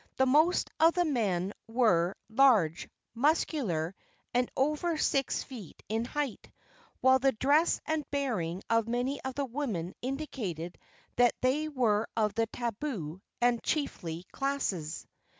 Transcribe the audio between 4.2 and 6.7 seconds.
and over six feet in height,